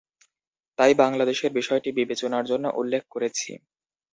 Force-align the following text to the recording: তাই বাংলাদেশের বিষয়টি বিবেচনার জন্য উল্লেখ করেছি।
তাই 0.79 0.93
বাংলাদেশের 0.95 1.51
বিষয়টি 1.53 1.89
বিবেচনার 1.91 2.45
জন্য 2.45 2.65
উল্লেখ 2.75 3.03
করেছি। 3.11 3.51